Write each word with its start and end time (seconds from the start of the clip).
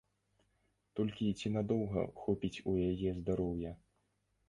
Толькі 0.99 1.29
ці 1.43 1.53
надоўга 1.59 2.01
хопіць 2.25 2.53
у 2.73 2.77
яе 2.91 3.09
здароўя? 3.23 3.71